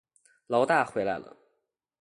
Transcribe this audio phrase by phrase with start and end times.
[0.47, 1.37] 牢大回来了